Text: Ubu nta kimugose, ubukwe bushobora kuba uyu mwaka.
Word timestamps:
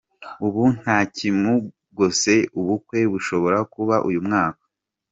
Ubu 0.45 0.63
nta 0.79 0.97
kimugose, 1.15 2.33
ubukwe 2.59 2.99
bushobora 3.11 3.57
kuba 3.73 3.95
uyu 4.07 4.19
mwaka. 4.27 4.63